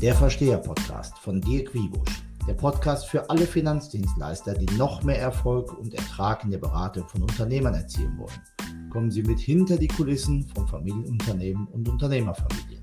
Der 0.00 0.14
Versteher-Podcast 0.14 1.18
von 1.18 1.42
Dirk 1.42 1.74
Wiebusch. 1.74 2.22
Der 2.48 2.54
Podcast 2.54 3.06
für 3.06 3.28
alle 3.28 3.46
Finanzdienstleister, 3.46 4.54
die 4.54 4.74
noch 4.78 5.02
mehr 5.02 5.18
Erfolg 5.18 5.78
und 5.78 5.92
Ertrag 5.92 6.42
in 6.42 6.50
der 6.50 6.56
Beratung 6.56 7.06
von 7.06 7.20
Unternehmern 7.20 7.74
erzielen 7.74 8.16
wollen. 8.16 8.88
Kommen 8.88 9.10
Sie 9.10 9.22
mit 9.22 9.38
hinter 9.38 9.76
die 9.76 9.88
Kulissen 9.88 10.48
von 10.54 10.66
Familienunternehmen 10.66 11.66
und 11.66 11.86
Unternehmerfamilien. 11.86 12.80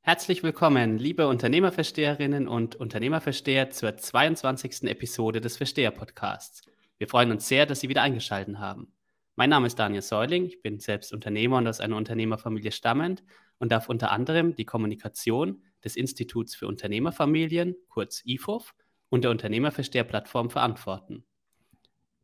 Herzlich 0.00 0.42
willkommen, 0.42 0.98
liebe 0.98 1.28
Unternehmerversteherinnen 1.28 2.48
und 2.48 2.74
Unternehmerversteher, 2.74 3.70
zur 3.70 3.96
22. 3.96 4.82
Episode 4.88 5.40
des 5.40 5.56
Versteher-Podcasts. 5.56 6.62
Wir 6.98 7.06
freuen 7.06 7.30
uns 7.30 7.46
sehr, 7.46 7.64
dass 7.64 7.78
Sie 7.78 7.88
wieder 7.88 8.02
eingeschaltet 8.02 8.58
haben. 8.58 8.88
Mein 9.36 9.50
Name 9.50 9.66
ist 9.66 9.80
Daniel 9.80 10.00
Säuling, 10.00 10.46
ich 10.46 10.62
bin 10.62 10.78
selbst 10.78 11.12
Unternehmer 11.12 11.56
und 11.56 11.66
aus 11.66 11.80
einer 11.80 11.96
Unternehmerfamilie 11.96 12.70
stammend 12.70 13.24
und 13.58 13.72
darf 13.72 13.88
unter 13.88 14.12
anderem 14.12 14.54
die 14.54 14.64
Kommunikation 14.64 15.60
des 15.82 15.96
Instituts 15.96 16.54
für 16.54 16.68
Unternehmerfamilien, 16.68 17.74
kurz 17.88 18.22
IFOF, 18.24 18.76
und 19.08 19.24
der 19.24 19.32
Unternehmerversteher-Plattform 19.32 20.50
verantworten. 20.50 21.24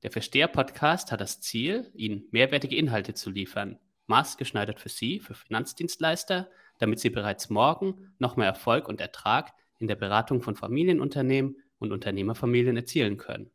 Der 0.05 0.13
Versteher-Podcast 0.13 1.11
hat 1.11 1.21
das 1.21 1.41
Ziel, 1.41 1.91
Ihnen 1.95 2.29
mehrwertige 2.31 2.77
Inhalte 2.77 3.13
zu 3.13 3.31
liefern, 3.31 3.81
maßgeschneidert 4.07 4.79
für 4.79 4.89
Sie, 4.89 5.19
für 5.19 5.35
Finanzdienstleister, 5.35 6.49
damit 6.79 7.01
Sie 7.01 7.11
bereits 7.11 7.51
morgen 7.51 8.15
noch 8.21 8.37
mehr 8.37 8.47
Erfolg 8.47 8.89
und 8.89 9.01
Ertrag 9.01 9.53
in 9.79 9.89
der 9.89 9.97
Beratung 9.97 10.43
von 10.43 10.55
Familienunternehmen 10.55 11.57
und 11.81 11.91
Unternehmerfamilien 11.91 12.77
erzielen 12.77 13.17
können. 13.17 13.51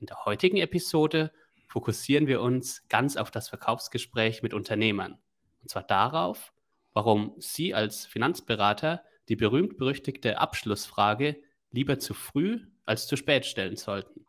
In 0.00 0.06
der 0.06 0.24
heutigen 0.24 0.56
Episode 0.56 1.30
fokussieren 1.74 2.28
wir 2.28 2.40
uns 2.40 2.86
ganz 2.88 3.16
auf 3.16 3.32
das 3.32 3.48
Verkaufsgespräch 3.48 4.44
mit 4.44 4.54
Unternehmern. 4.54 5.18
Und 5.60 5.70
zwar 5.70 5.82
darauf, 5.82 6.52
warum 6.92 7.34
Sie 7.38 7.74
als 7.74 8.06
Finanzberater 8.06 9.02
die 9.28 9.34
berühmt-berüchtigte 9.34 10.38
Abschlussfrage 10.38 11.36
lieber 11.72 11.98
zu 11.98 12.14
früh 12.14 12.60
als 12.84 13.08
zu 13.08 13.16
spät 13.16 13.44
stellen 13.44 13.74
sollten. 13.74 14.24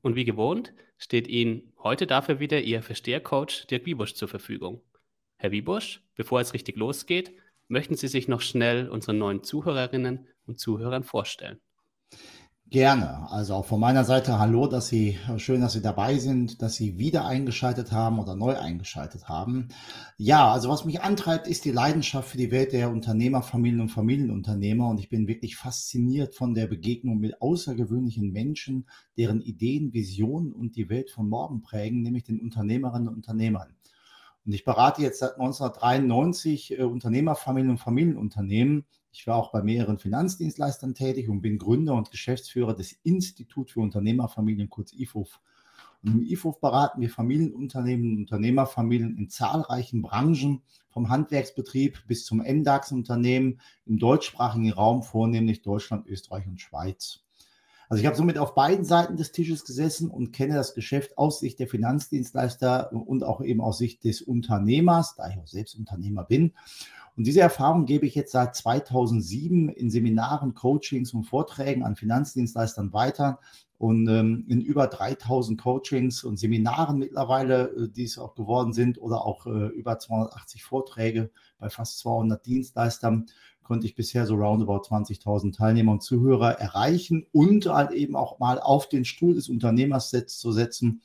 Und 0.00 0.16
wie 0.16 0.24
gewohnt 0.24 0.74
steht 0.98 1.28
Ihnen 1.28 1.72
heute 1.84 2.08
dafür 2.08 2.40
wieder 2.40 2.60
Ihr 2.60 2.82
Verstehercoach 2.82 3.68
Dirk 3.70 3.86
Wiebusch 3.86 4.14
zur 4.14 4.26
Verfügung. 4.26 4.82
Herr 5.36 5.52
Wiebusch, 5.52 6.02
bevor 6.16 6.40
es 6.40 6.52
richtig 6.52 6.76
losgeht, 6.76 7.32
möchten 7.68 7.94
Sie 7.94 8.08
sich 8.08 8.26
noch 8.26 8.40
schnell 8.40 8.88
unseren 8.88 9.18
neuen 9.18 9.44
Zuhörerinnen 9.44 10.26
und 10.46 10.58
Zuhörern 10.58 11.04
vorstellen. 11.04 11.60
Gerne. 12.72 13.30
Also 13.30 13.52
auch 13.56 13.66
von 13.66 13.80
meiner 13.80 14.02
Seite 14.02 14.38
hallo, 14.38 14.66
dass 14.66 14.88
Sie, 14.88 15.18
schön, 15.36 15.60
dass 15.60 15.74
Sie 15.74 15.82
dabei 15.82 16.16
sind, 16.16 16.62
dass 16.62 16.74
Sie 16.74 16.98
wieder 16.98 17.26
eingeschaltet 17.26 17.92
haben 17.92 18.18
oder 18.18 18.34
neu 18.34 18.56
eingeschaltet 18.58 19.28
haben. 19.28 19.68
Ja, 20.16 20.50
also 20.50 20.70
was 20.70 20.86
mich 20.86 21.02
antreibt, 21.02 21.46
ist 21.46 21.66
die 21.66 21.70
Leidenschaft 21.70 22.30
für 22.30 22.38
die 22.38 22.50
Welt 22.50 22.72
der 22.72 22.90
Unternehmer, 22.90 23.42
Familien 23.42 23.82
und 23.82 23.90
Familienunternehmer. 23.90 24.88
Und 24.88 25.00
ich 25.00 25.10
bin 25.10 25.28
wirklich 25.28 25.56
fasziniert 25.56 26.34
von 26.34 26.54
der 26.54 26.66
Begegnung 26.66 27.18
mit 27.18 27.42
außergewöhnlichen 27.42 28.32
Menschen, 28.32 28.86
deren 29.18 29.42
Ideen, 29.42 29.92
Visionen 29.92 30.50
und 30.50 30.74
die 30.74 30.88
Welt 30.88 31.10
von 31.10 31.28
morgen 31.28 31.60
prägen, 31.60 32.00
nämlich 32.00 32.24
den 32.24 32.40
Unternehmerinnen 32.40 33.08
und 33.08 33.16
Unternehmern. 33.16 33.76
Und 34.46 34.54
ich 34.54 34.64
berate 34.64 35.02
jetzt 35.02 35.18
seit 35.18 35.34
1993 35.34 36.78
äh, 36.78 36.82
Unternehmerfamilien 36.84 37.72
und 37.72 37.78
Familienunternehmen 37.78 38.86
ich 39.12 39.26
war 39.26 39.36
auch 39.36 39.52
bei 39.52 39.62
mehreren 39.62 39.98
Finanzdienstleistern 39.98 40.94
tätig 40.94 41.28
und 41.28 41.42
bin 41.42 41.58
Gründer 41.58 41.94
und 41.94 42.10
Geschäftsführer 42.10 42.74
des 42.74 42.92
Institut 43.02 43.70
für 43.70 43.80
Unternehmerfamilien, 43.80 44.70
kurz 44.70 44.92
IFUF. 44.92 45.40
Und 46.02 46.12
im 46.12 46.22
IFUF 46.22 46.60
beraten 46.60 47.00
wir 47.00 47.10
Familienunternehmen 47.10 48.12
und 48.12 48.18
Unternehmerfamilien 48.22 49.16
in 49.16 49.28
zahlreichen 49.28 50.02
Branchen, 50.02 50.62
vom 50.88 51.08
Handwerksbetrieb 51.08 52.06
bis 52.06 52.24
zum 52.24 52.38
MDAX-Unternehmen 52.38 53.60
im 53.86 53.98
deutschsprachigen 53.98 54.72
Raum, 54.72 55.02
vornehmlich 55.02 55.62
Deutschland, 55.62 56.06
Österreich 56.06 56.46
und 56.46 56.60
Schweiz. 56.60 57.20
Also 57.92 58.00
ich 58.00 58.06
habe 58.06 58.16
somit 58.16 58.38
auf 58.38 58.54
beiden 58.54 58.86
Seiten 58.86 59.18
des 59.18 59.32
Tisches 59.32 59.66
gesessen 59.66 60.10
und 60.10 60.32
kenne 60.32 60.54
das 60.54 60.72
Geschäft 60.72 61.18
aus 61.18 61.40
Sicht 61.40 61.58
der 61.58 61.68
Finanzdienstleister 61.68 62.90
und 62.90 63.22
auch 63.22 63.42
eben 63.42 63.60
aus 63.60 63.76
Sicht 63.76 64.04
des 64.04 64.22
Unternehmers, 64.22 65.14
da 65.14 65.28
ich 65.28 65.36
auch 65.36 65.46
selbst 65.46 65.74
Unternehmer 65.74 66.24
bin. 66.24 66.54
Und 67.18 67.26
diese 67.26 67.42
Erfahrung 67.42 67.84
gebe 67.84 68.06
ich 68.06 68.14
jetzt 68.14 68.32
seit 68.32 68.56
2007 68.56 69.68
in 69.68 69.90
Seminaren, 69.90 70.54
Coachings 70.54 71.12
und 71.12 71.24
Vorträgen 71.24 71.82
an 71.82 71.94
Finanzdienstleistern 71.94 72.94
weiter 72.94 73.40
und 73.76 74.08
ähm, 74.08 74.46
in 74.48 74.62
über 74.62 74.86
3000 74.86 75.60
Coachings 75.60 76.24
und 76.24 76.38
Seminaren 76.38 76.98
mittlerweile, 76.98 77.64
äh, 77.72 77.88
die 77.88 78.04
es 78.04 78.16
auch 78.16 78.34
geworden 78.34 78.72
sind, 78.72 79.02
oder 79.02 79.26
auch 79.26 79.44
äh, 79.46 79.66
über 79.66 79.98
280 79.98 80.64
Vorträge 80.64 81.30
bei 81.58 81.68
fast 81.68 81.98
200 81.98 82.46
Dienstleistern, 82.46 83.26
konnte 83.62 83.86
ich 83.86 83.94
bisher 83.94 84.26
so 84.26 84.34
roundabout 84.34 84.82
20.000 84.82 85.56
Teilnehmer 85.56 85.92
und 85.92 86.02
Zuhörer 86.02 86.52
erreichen 86.58 87.26
und 87.32 87.66
halt 87.66 87.92
eben 87.92 88.16
auch 88.16 88.38
mal 88.38 88.60
auf 88.60 88.88
den 88.88 89.04
Stuhl 89.04 89.34
des 89.34 89.48
Unternehmers 89.48 90.10
zu 90.10 90.52
setzen 90.52 91.02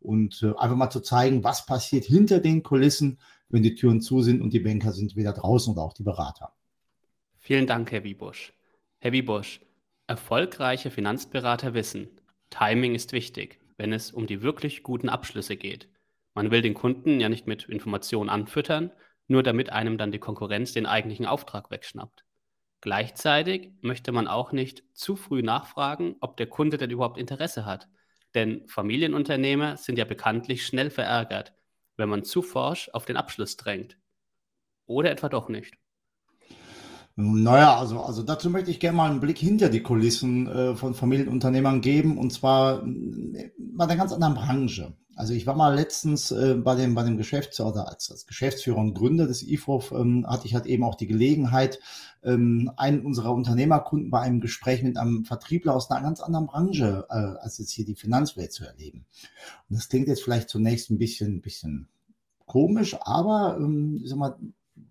und 0.00 0.42
äh, 0.42 0.54
einfach 0.56 0.76
mal 0.76 0.90
zu 0.90 1.00
zeigen, 1.00 1.44
was 1.44 1.66
passiert 1.66 2.04
hinter 2.04 2.40
den 2.40 2.62
Kulissen, 2.62 3.18
wenn 3.48 3.62
die 3.62 3.74
Türen 3.74 4.00
zu 4.00 4.22
sind 4.22 4.40
und 4.40 4.52
die 4.52 4.60
Banker 4.60 4.92
sind 4.92 5.16
wieder 5.16 5.32
draußen 5.32 5.72
oder 5.72 5.82
auch 5.82 5.92
die 5.92 6.02
Berater. 6.02 6.52
Vielen 7.38 7.66
Dank, 7.66 7.92
Herr 7.92 8.04
Wiebusch. 8.04 8.52
Herr 8.98 9.12
Wiebusch, 9.12 9.60
erfolgreiche 10.06 10.90
Finanzberater 10.90 11.74
wissen, 11.74 12.08
Timing 12.50 12.94
ist 12.94 13.12
wichtig, 13.12 13.60
wenn 13.76 13.92
es 13.92 14.10
um 14.10 14.26
die 14.26 14.42
wirklich 14.42 14.82
guten 14.82 15.08
Abschlüsse 15.08 15.56
geht. 15.56 15.88
Man 16.34 16.50
will 16.50 16.62
den 16.62 16.74
Kunden 16.74 17.20
ja 17.20 17.28
nicht 17.28 17.46
mit 17.46 17.64
Informationen 17.64 18.30
anfüttern, 18.30 18.90
nur 19.28 19.42
damit 19.42 19.70
einem 19.70 19.98
dann 19.98 20.12
die 20.12 20.18
Konkurrenz 20.18 20.72
den 20.72 20.86
eigentlichen 20.86 21.26
Auftrag 21.26 21.70
wegschnappt. 21.70 22.24
Gleichzeitig 22.80 23.72
möchte 23.80 24.12
man 24.12 24.28
auch 24.28 24.52
nicht 24.52 24.84
zu 24.92 25.16
früh 25.16 25.42
nachfragen, 25.42 26.16
ob 26.20 26.36
der 26.36 26.46
Kunde 26.46 26.76
denn 26.76 26.90
überhaupt 26.90 27.18
Interesse 27.18 27.64
hat. 27.64 27.88
Denn 28.34 28.66
Familienunternehmer 28.68 29.76
sind 29.76 29.98
ja 29.98 30.04
bekanntlich 30.04 30.66
schnell 30.66 30.90
verärgert, 30.90 31.54
wenn 31.96 32.08
man 32.08 32.22
zu 32.22 32.42
forsch 32.42 32.90
auf 32.92 33.04
den 33.04 33.16
Abschluss 33.16 33.56
drängt. 33.56 33.98
Oder 34.86 35.10
etwa 35.10 35.28
doch 35.28 35.48
nicht? 35.48 35.74
Naja, 37.18 37.78
also, 37.78 38.00
also 38.00 38.22
dazu 38.22 38.50
möchte 38.50 38.70
ich 38.70 38.78
gerne 38.78 38.98
mal 38.98 39.10
einen 39.10 39.20
Blick 39.20 39.38
hinter 39.38 39.70
die 39.70 39.82
Kulissen 39.82 40.46
äh, 40.46 40.76
von 40.76 40.92
Familienunternehmern 40.94 41.80
geben 41.80 42.18
und 42.18 42.30
zwar 42.30 42.86
äh, 42.86 43.52
bei 43.58 43.84
einer 43.84 43.96
ganz 43.96 44.12
anderen 44.12 44.34
Branche. 44.34 44.94
Also 45.16 45.32
ich 45.32 45.46
war 45.46 45.56
mal 45.56 45.74
letztens 45.74 46.30
äh, 46.30 46.54
bei 46.54 46.74
dem, 46.74 46.94
bei 46.94 47.02
dem 47.02 47.16
Geschäftsführer, 47.16 47.70
oder 47.70 47.88
als, 47.88 48.10
als 48.10 48.26
Geschäftsführer 48.26 48.76
und 48.76 48.92
Gründer 48.92 49.26
des 49.26 49.42
IFOF, 49.42 49.92
ähm, 49.92 50.26
hatte 50.28 50.46
ich 50.46 50.54
halt 50.54 50.66
eben 50.66 50.84
auch 50.84 50.94
die 50.94 51.06
Gelegenheit, 51.06 51.80
ähm, 52.22 52.70
einen 52.76 53.00
unserer 53.00 53.32
Unternehmerkunden 53.32 54.10
bei 54.10 54.20
einem 54.20 54.42
Gespräch 54.42 54.82
mit 54.82 54.98
einem 54.98 55.24
Vertriebler 55.24 55.74
aus 55.74 55.90
einer 55.90 56.02
ganz 56.02 56.20
anderen 56.20 56.46
Branche, 56.46 57.06
äh, 57.08 57.14
als 57.14 57.56
jetzt 57.56 57.72
hier 57.72 57.86
die 57.86 57.94
Finanzwelt 57.94 58.52
zu 58.52 58.66
erleben. 58.66 59.06
Und 59.70 59.76
das 59.76 59.88
klingt 59.88 60.06
jetzt 60.08 60.22
vielleicht 60.22 60.50
zunächst 60.50 60.90
ein 60.90 60.98
bisschen, 60.98 61.36
ein 61.36 61.40
bisschen 61.40 61.88
komisch, 62.44 62.94
aber 63.00 63.56
ähm, 63.58 64.00
ich 64.02 64.10
sag 64.10 64.18
mal, 64.18 64.36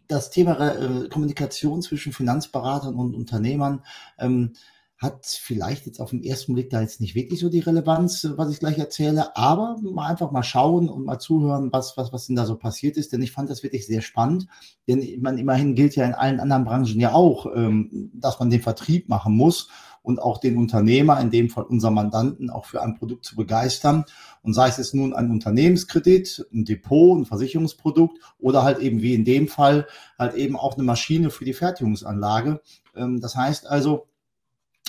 das 0.08 0.32
Thema 0.32 0.60
äh, 0.60 1.08
Kommunikation 1.10 1.84
zwischen 1.84 2.14
Finanzberatern 2.14 2.96
und 2.96 3.16
Unternehmern 3.16 3.84
ähm, 4.18 4.54
hat 5.06 5.26
vielleicht 5.26 5.86
jetzt 5.86 6.02
auf 6.02 6.10
den 6.10 6.24
ersten 6.24 6.54
Blick 6.54 6.70
da 6.70 6.82
jetzt 6.82 7.00
nicht 7.00 7.16
wirklich 7.16 7.40
so 7.40 7.50
die 7.50 7.60
Relevanz, 7.60 8.28
was 8.36 8.52
ich 8.52 8.60
gleich 8.60 8.78
erzähle, 8.78 9.38
aber 9.38 9.78
mal 9.82 10.08
einfach 10.08 10.32
mal 10.32 10.44
schauen 10.44 10.90
und 10.90 11.06
mal 11.06 11.20
zuhören, 11.20 11.72
was, 11.72 11.96
was, 11.96 12.12
was 12.12 12.28
denn 12.28 12.36
da 12.36 12.46
so 12.46 12.58
passiert 12.58 12.98
ist, 12.98 13.14
denn 13.14 13.22
ich 13.22 13.32
fand 13.32 13.50
das 13.50 13.64
wirklich 13.64 13.86
sehr 13.86 14.02
spannend, 14.02 14.48
denn 14.88 15.22
man 15.22 15.38
immerhin 15.38 15.76
gilt 15.76 15.96
ja 15.96 16.06
in 16.06 16.14
allen 16.14 16.42
anderen 16.42 16.66
Branchen 16.66 17.00
ja 17.00 17.14
auch, 17.14 17.46
ähm, 17.56 18.12
dass 18.14 18.40
man 18.40 18.50
den 18.50 18.62
Vertrieb 18.62 19.08
machen 19.08 19.34
muss 19.34 19.70
und 20.06 20.22
auch 20.22 20.38
den 20.38 20.58
Unternehmer, 20.58 21.20
in 21.20 21.32
dem 21.32 21.50
Fall 21.50 21.64
unser 21.64 21.90
Mandanten, 21.90 22.50
auch 22.50 22.66
für 22.66 22.82
ein 22.82 22.96
Produkt 22.96 23.26
zu 23.26 23.36
begeistern. 23.36 24.06
Und 24.44 24.54
sei 24.54 24.68
es 24.70 24.94
nun 24.94 25.14
ein 25.14 25.32
Unternehmenskredit, 25.32 26.48
ein 26.54 26.64
Depot, 26.64 27.18
ein 27.18 27.26
Versicherungsprodukt 27.26 28.20
oder 28.40 28.64
halt 28.64 28.78
eben 28.80 29.02
wie 29.02 29.16
in 29.16 29.26
dem 29.26 29.48
Fall 29.48 29.88
halt 30.20 30.36
eben 30.36 30.58
auch 30.58 30.76
eine 30.76 30.84
Maschine 30.84 31.32
für 31.32 31.44
die 31.44 31.54
Fertigungsanlage. 31.54 32.62
Ähm, 32.96 33.20
das 33.20 33.36
heißt 33.36 33.68
also, 33.68 34.08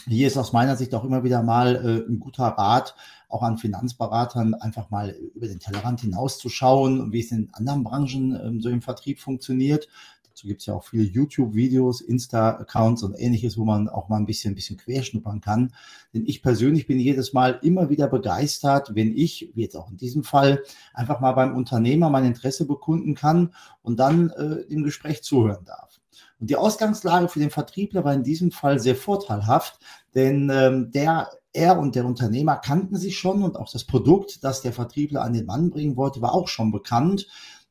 hier 0.08 0.26
ist 0.26 0.36
aus 0.36 0.52
meiner 0.52 0.76
Sicht 0.76 0.94
auch 0.94 1.04
immer 1.04 1.24
wieder 1.24 1.42
mal 1.42 1.76
äh, 1.76 2.10
ein 2.10 2.20
guter 2.20 2.44
Rat, 2.44 2.94
auch 3.28 3.42
an 3.42 3.58
Finanzberatern 3.58 4.54
einfach 4.54 4.90
mal 4.90 5.10
über 5.34 5.48
den 5.48 5.58
Tellerrand 5.58 6.00
hinauszuschauen, 6.00 7.12
wie 7.12 7.20
es 7.20 7.32
in 7.32 7.50
anderen 7.52 7.82
Branchen 7.82 8.38
ähm, 8.40 8.60
so 8.60 8.68
im 8.68 8.82
Vertrieb 8.82 9.18
funktioniert. 9.18 9.88
Dazu 10.28 10.48
gibt 10.48 10.60
es 10.60 10.66
ja 10.66 10.74
auch 10.74 10.84
viele 10.84 11.04
YouTube-Videos, 11.04 12.02
Insta-Accounts 12.02 13.02
und 13.02 13.14
ähnliches, 13.14 13.56
wo 13.56 13.64
man 13.64 13.88
auch 13.88 14.10
mal 14.10 14.18
ein 14.18 14.26
bisschen, 14.26 14.52
ein 14.52 14.54
bisschen 14.54 14.76
querschnuppern 14.76 15.40
kann. 15.40 15.72
Denn 16.12 16.26
ich 16.26 16.42
persönlich 16.42 16.86
bin 16.86 17.00
jedes 17.00 17.32
Mal 17.32 17.58
immer 17.62 17.88
wieder 17.88 18.06
begeistert, 18.06 18.94
wenn 18.94 19.16
ich, 19.16 19.50
wie 19.54 19.62
jetzt 19.62 19.76
auch 19.76 19.90
in 19.90 19.96
diesem 19.96 20.24
Fall, 20.24 20.62
einfach 20.92 21.20
mal 21.20 21.32
beim 21.32 21.56
Unternehmer 21.56 22.10
mein 22.10 22.26
Interesse 22.26 22.66
bekunden 22.66 23.14
kann 23.14 23.54
und 23.82 23.98
dann 23.98 24.28
äh, 24.28 24.56
im 24.68 24.84
Gespräch 24.84 25.22
zuhören 25.22 25.64
darf. 25.64 25.95
Und 26.38 26.50
die 26.50 26.56
Ausgangslage 26.56 27.28
für 27.28 27.38
den 27.38 27.50
Vertriebler 27.50 28.04
war 28.04 28.12
in 28.12 28.22
diesem 28.22 28.50
Fall 28.50 28.78
sehr 28.78 28.96
vorteilhaft, 28.96 29.78
denn 30.14 30.50
ähm, 30.52 30.90
der 30.90 31.30
er 31.52 31.78
und 31.78 31.94
der 31.94 32.04
Unternehmer 32.04 32.56
kannten 32.56 32.96
sich 32.96 33.18
schon 33.18 33.42
und 33.42 33.56
auch 33.56 33.70
das 33.72 33.84
Produkt, 33.84 34.44
das 34.44 34.60
der 34.60 34.74
Vertriebler 34.74 35.22
an 35.22 35.32
den 35.32 35.46
Mann 35.46 35.70
bringen 35.70 35.96
wollte, 35.96 36.20
war 36.20 36.34
auch 36.34 36.48
schon 36.48 36.70
bekannt. 36.70 37.26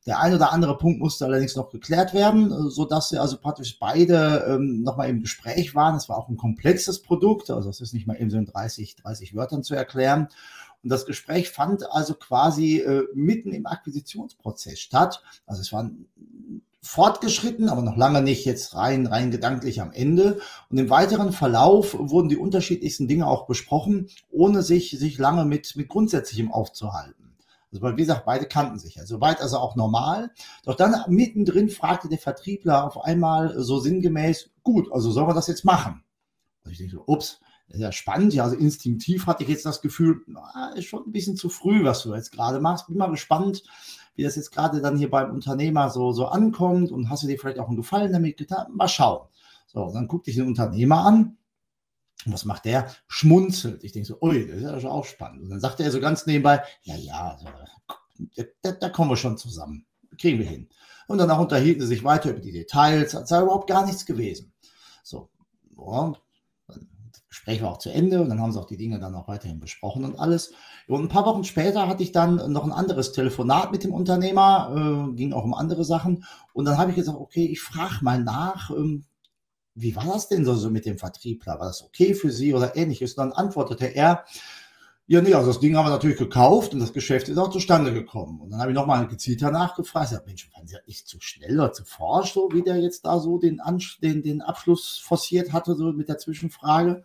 Der 0.06 0.20
ein 0.20 0.34
oder 0.34 0.52
andere 0.52 0.78
Punkt 0.78 1.00
musste 1.00 1.24
allerdings 1.24 1.56
noch 1.56 1.70
geklärt 1.70 2.14
werden, 2.14 2.52
äh, 2.52 2.70
so 2.70 2.84
dass 2.84 3.08
sie 3.08 3.18
also 3.18 3.38
praktisch 3.38 3.78
beide 3.78 4.46
ähm, 4.48 4.82
nochmal 4.82 5.08
im 5.08 5.20
Gespräch 5.20 5.74
waren. 5.74 5.96
Es 5.96 6.08
war 6.08 6.16
auch 6.16 6.28
ein 6.28 6.36
komplexes 6.36 7.02
Produkt, 7.02 7.50
also 7.50 7.68
es 7.70 7.80
ist 7.80 7.92
nicht 7.92 8.06
mal 8.06 8.20
eben 8.20 8.30
so 8.30 8.38
in 8.38 8.46
30, 8.46 8.96
30 8.96 9.34
Wörtern 9.34 9.62
zu 9.62 9.74
erklären. 9.74 10.28
Und 10.82 10.90
das 10.90 11.06
Gespräch 11.06 11.50
fand 11.50 11.90
also 11.90 12.14
quasi 12.14 12.78
äh, 12.78 13.04
mitten 13.14 13.52
im 13.52 13.66
Akquisitionsprozess 13.66 14.78
statt. 14.78 15.22
Also 15.44 15.62
es 15.62 15.72
war 15.72 15.90
fortgeschritten, 16.86 17.68
aber 17.68 17.82
noch 17.82 17.96
lange 17.96 18.22
nicht 18.22 18.44
jetzt 18.44 18.74
rein, 18.74 19.06
rein 19.06 19.30
gedanklich 19.30 19.80
am 19.80 19.92
Ende. 19.92 20.40
Und 20.70 20.78
im 20.78 20.88
weiteren 20.88 21.32
Verlauf 21.32 21.96
wurden 21.98 22.28
die 22.28 22.36
unterschiedlichsten 22.36 23.08
Dinge 23.08 23.26
auch 23.26 23.46
besprochen, 23.46 24.08
ohne 24.30 24.62
sich, 24.62 24.90
sich 24.98 25.18
lange 25.18 25.44
mit, 25.44 25.76
mit 25.76 25.88
Grundsätzlichem 25.88 26.52
aufzuhalten. 26.52 27.36
Also, 27.72 27.84
wie 27.96 27.96
gesagt, 27.96 28.24
beide 28.24 28.46
kannten 28.46 28.78
sich. 28.78 29.00
Also, 29.00 29.20
weit 29.20 29.40
also 29.40 29.58
auch 29.58 29.76
normal. 29.76 30.30
Doch 30.64 30.76
dann 30.76 30.94
mittendrin 31.08 31.68
fragte 31.68 32.08
der 32.08 32.18
Vertriebler 32.18 32.84
auf 32.84 33.04
einmal 33.04 33.54
so 33.62 33.78
sinngemäß, 33.78 34.50
gut, 34.62 34.90
also 34.92 35.10
sollen 35.10 35.28
wir 35.28 35.34
das 35.34 35.48
jetzt 35.48 35.64
machen? 35.64 36.04
Also 36.62 36.72
ich 36.72 36.78
denke 36.78 36.96
so, 36.96 37.02
ups, 37.06 37.40
das 37.68 37.76
ist 37.76 37.82
ja 37.82 37.92
spannend. 37.92 38.32
Ja, 38.32 38.44
also 38.44 38.56
instinktiv 38.56 39.26
hatte 39.26 39.42
ich 39.42 39.48
jetzt 39.48 39.66
das 39.66 39.82
Gefühl, 39.82 40.22
na, 40.26 40.72
ist 40.76 40.86
schon 40.86 41.04
ein 41.06 41.12
bisschen 41.12 41.36
zu 41.36 41.48
früh, 41.48 41.84
was 41.84 42.02
du 42.02 42.14
jetzt 42.14 42.32
gerade 42.32 42.60
machst. 42.60 42.86
Bin 42.86 42.96
mal 42.96 43.10
gespannt, 43.10 43.64
wie 44.16 44.22
das 44.22 44.36
jetzt 44.36 44.50
gerade 44.50 44.80
dann 44.80 44.96
hier 44.96 45.10
beim 45.10 45.30
Unternehmer 45.30 45.90
so, 45.90 46.12
so 46.12 46.26
ankommt 46.26 46.90
und 46.90 47.10
hast 47.10 47.22
du 47.22 47.26
dir 47.26 47.38
vielleicht 47.38 47.58
auch 47.58 47.68
einen 47.68 47.76
Gefallen 47.76 48.12
damit 48.12 48.36
getan? 48.36 48.66
Mal 48.74 48.88
schauen. 48.88 49.28
So, 49.66 49.92
dann 49.92 50.08
guck 50.08 50.24
dich 50.24 50.36
den 50.36 50.46
Unternehmer 50.46 51.04
an. 51.04 51.36
Was 52.24 52.44
macht 52.44 52.64
der? 52.64 52.90
Schmunzelt. 53.08 53.84
Ich 53.84 53.92
denke 53.92 54.08
so, 54.08 54.18
ui, 54.20 54.46
das 54.46 54.56
ist 54.56 54.82
ja 54.82 54.90
auch 54.90 55.04
spannend. 55.04 55.42
Und 55.42 55.50
dann 55.50 55.60
sagt 55.60 55.80
er 55.80 55.90
so 55.90 56.00
ganz 56.00 56.26
nebenbei, 56.26 56.62
ja, 56.82 56.96
ja, 56.96 57.38
da, 58.62 58.72
da 58.72 58.88
kommen 58.88 59.10
wir 59.10 59.16
schon 59.16 59.36
zusammen. 59.36 59.86
Kriegen 60.18 60.38
wir 60.38 60.46
hin. 60.46 60.68
Und 61.08 61.18
danach 61.18 61.38
unterhielten 61.38 61.82
sie 61.82 61.88
sich 61.88 62.04
weiter 62.04 62.30
über 62.30 62.40
die 62.40 62.52
Details, 62.52 63.14
als 63.14 63.28
sei 63.28 63.42
überhaupt 63.42 63.68
gar 63.68 63.84
nichts 63.86 64.06
gewesen. 64.06 64.52
So, 65.04 65.30
und 65.76 66.20
Gespräch 67.36 67.60
war 67.62 67.72
auch 67.72 67.78
zu 67.78 67.90
Ende 67.90 68.22
und 68.22 68.30
dann 68.30 68.40
haben 68.40 68.50
sie 68.50 68.58
auch 68.58 68.66
die 68.66 68.78
Dinge 68.78 68.98
dann 68.98 69.14
auch 69.14 69.28
weiterhin 69.28 69.60
besprochen 69.60 70.04
und 70.04 70.18
alles. 70.18 70.52
Und 70.88 71.02
ein 71.02 71.08
paar 71.08 71.26
Wochen 71.26 71.44
später 71.44 71.86
hatte 71.86 72.02
ich 72.02 72.10
dann 72.10 72.50
noch 72.50 72.64
ein 72.64 72.72
anderes 72.72 73.12
Telefonat 73.12 73.72
mit 73.72 73.84
dem 73.84 73.92
Unternehmer, 73.92 75.10
äh, 75.10 75.14
ging 75.14 75.32
auch 75.34 75.44
um 75.44 75.52
andere 75.52 75.84
Sachen. 75.84 76.24
Und 76.54 76.64
dann 76.64 76.78
habe 76.78 76.90
ich 76.90 76.96
gesagt, 76.96 77.18
okay, 77.18 77.44
ich 77.44 77.60
frage 77.60 77.98
mal 78.02 78.22
nach, 78.22 78.70
ähm, 78.70 79.04
wie 79.74 79.94
war 79.94 80.06
das 80.06 80.28
denn 80.28 80.46
so, 80.46 80.54
so 80.54 80.70
mit 80.70 80.86
dem 80.86 80.96
Vertriebler? 80.96 81.58
War 81.58 81.66
das 81.66 81.84
okay 81.84 82.14
für 82.14 82.30
Sie 82.30 82.54
oder 82.54 82.74
ähnliches? 82.74 83.12
Und 83.12 83.26
dann 83.26 83.32
antwortete 83.32 83.84
er, 83.86 84.24
ja, 85.08 85.20
nee, 85.22 85.34
also 85.34 85.48
das 85.48 85.60
Ding 85.60 85.76
haben 85.76 85.86
wir 85.86 85.90
natürlich 85.90 86.18
gekauft 86.18 86.74
und 86.74 86.80
das 86.80 86.92
Geschäft 86.92 87.28
ist 87.28 87.38
auch 87.38 87.50
zustande 87.50 87.92
gekommen. 87.92 88.40
Und 88.40 88.50
dann 88.50 88.60
habe 88.60 88.72
ich 88.72 88.74
nochmal 88.74 89.06
gezielter 89.06 89.52
nachgefragt. 89.52 90.06
Ich 90.06 90.10
sage, 90.10 90.24
Mensch, 90.26 90.50
waren 90.52 90.66
Sie 90.66 90.76
nicht 90.86 91.06
zu 91.06 91.20
schnell 91.20 91.60
oder 91.60 91.72
zu 91.72 91.84
forsch, 91.84 92.32
so 92.32 92.48
wie 92.52 92.62
der 92.62 92.78
jetzt 92.78 93.06
da 93.06 93.20
so 93.20 93.38
den, 93.38 93.60
den, 94.02 94.22
den 94.22 94.42
Abschluss 94.42 94.98
forciert 94.98 95.52
hatte, 95.52 95.76
so 95.76 95.92
mit 95.92 96.08
der 96.08 96.18
Zwischenfrage. 96.18 97.04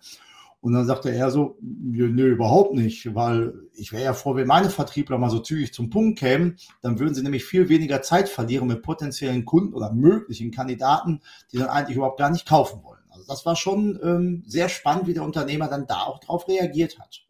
Und 0.62 0.74
dann 0.74 0.86
sagte 0.86 1.10
er 1.10 1.30
so, 1.30 1.58
nö 1.62 2.32
überhaupt 2.32 2.74
nicht, 2.74 3.14
weil 3.14 3.54
ich 3.74 3.92
wäre 3.92 4.04
ja 4.04 4.14
froh, 4.14 4.36
wenn 4.36 4.48
meine 4.48 4.70
Vertriebler 4.72 5.20
mal 5.20 5.30
so 5.30 5.40
zügig 5.40 5.72
zum 5.74 5.92
Punkt 5.92 6.18
kämen, 6.18 6.58
dann 6.82 7.00
würden 7.00 7.14
sie 7.14 7.24
nämlich 7.24 7.46
viel 7.46 7.70
weniger 7.70 8.02
Zeit 8.02 8.30
verlieren 8.30 8.68
mit 8.68 8.82
potenziellen 8.82 9.46
Kunden 9.46 9.74
oder 9.74 9.92
möglichen 9.92 10.50
Kandidaten, 10.50 11.22
die 11.52 11.58
dann 11.58 11.70
eigentlich 11.70 11.98
überhaupt 11.98 12.20
gar 12.20 12.32
nicht 12.32 12.48
kaufen 12.48 12.84
wollen. 12.84 13.02
Also 13.10 13.26
das 13.28 13.46
war 13.46 13.56
schon 13.56 14.00
ähm, 14.04 14.44
sehr 14.48 14.70
spannend, 14.70 15.06
wie 15.06 15.14
der 15.14 15.24
Unternehmer 15.24 15.68
dann 15.68 15.86
da 15.86 16.02
auch 16.04 16.20
drauf 16.20 16.48
reagiert 16.48 17.00
hat. 17.00 17.26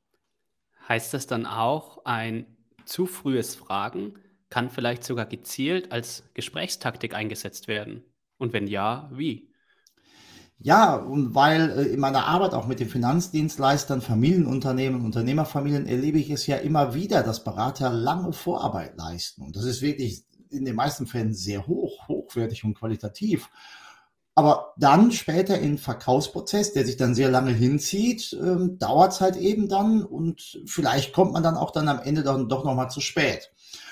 Heißt 0.88 1.14
das 1.14 1.28
dann 1.28 1.46
auch, 1.46 2.06
ein 2.06 2.46
zu 2.86 3.06
frühes 3.06 3.56
Fragen 3.56 4.16
kann 4.50 4.70
vielleicht 4.70 5.04
sogar 5.04 5.26
gezielt 5.26 5.92
als 5.92 6.24
Gesprächstaktik 6.34 7.14
eingesetzt 7.14 7.68
werden? 7.68 8.04
Und 8.38 8.54
wenn 8.54 8.68
ja, 8.68 9.10
wie? 9.14 9.52
Ja, 10.64 10.96
und 10.96 11.34
weil 11.34 11.72
äh, 11.72 11.84
in 11.94 12.00
meiner 12.00 12.26
Arbeit 12.26 12.54
auch 12.54 12.68
mit 12.68 12.80
den 12.80 12.90
Finanzdienstleistern, 12.90 14.02
Familienunternehmen, 14.02 15.04
Unternehmerfamilien 15.04 15.88
erlebe 15.88 16.20
ich 16.20 16.30
es 16.30 16.46
ja 16.46 16.58
immer 16.58 16.94
wieder, 16.94 17.24
dass 17.24 17.44
Berater 17.44 17.90
lange 17.90 18.32
Vorarbeit 18.32 18.96
leisten. 18.96 19.42
Und 19.42 19.56
das 19.56 19.64
ist 19.64 19.82
wirklich 19.82 20.24
in 20.52 20.66
den 20.66 20.76
meisten 20.76 21.08
Fällen 21.08 21.34
sehr 21.34 21.66
hoch, 21.66 22.08
hochwertig 22.08 22.64
und 22.64 22.76
qualitativ. 22.78 23.50
Aber 24.34 24.74
dann 24.78 25.12
später 25.12 25.60
im 25.60 25.78
Verkaufsprozess, 25.78 26.72
der 26.72 26.86
sich 26.86 26.96
dann 26.96 27.16
sehr 27.16 27.30
lange 27.30 27.52
hinzieht, 27.52 28.38
ähm, 28.42 28.78
dauert 28.78 29.12
es 29.12 29.22
halt 29.22 29.36
eben 29.36 29.68
dann 29.68 30.04
und 30.04 30.62
vielleicht 30.66 31.14
kommt 31.14 31.34
man 31.34 31.44
dann 31.44 31.58
auch 31.58 31.72
dann 31.72 31.90
am 31.90 32.00
Ende 32.00 32.24
dann 32.24 32.48
doch 32.48 32.64
nochmal 32.64 32.90
zu 32.90 33.02
spät. 33.02 33.52